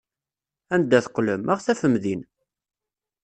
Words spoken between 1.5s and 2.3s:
ad ɣ-tafem din!